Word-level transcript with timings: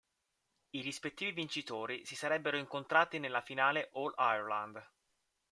I 0.71 0.81
rispettivi 0.81 1.31
vincitori 1.31 2.07
si 2.07 2.15
sarebbero 2.15 2.57
incontrati 2.57 3.19
nella 3.19 3.41
finale 3.43 3.91
All-Ireland. 3.93 4.83